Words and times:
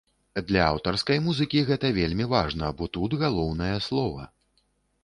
Для 0.51 0.61
аўтарскай 0.69 1.19
музыкі 1.25 1.63
гэта 1.69 1.91
вельмі 1.99 2.25
важна, 2.35 2.73
бо 2.81 2.89
тут 2.99 3.11
галоўнае 3.27 3.75
слова. 3.91 4.29